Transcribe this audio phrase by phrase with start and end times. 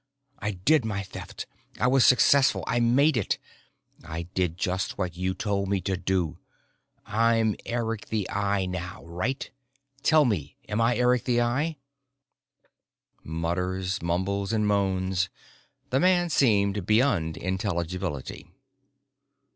[0.39, 1.45] I did my Theft,
[1.79, 3.37] I was successful, I made it.
[4.03, 6.39] I did just what you told me to do.
[7.05, 9.47] I'm Eric the Eye now, right?
[10.01, 11.77] Tell me, am I Eric the Eye?"
[13.23, 15.29] Mutters, mumbles and moans.
[15.91, 18.47] The man seemed beyond intelligibility.